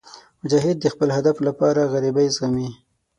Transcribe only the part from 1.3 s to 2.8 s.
لپاره غریبۍ زغمي.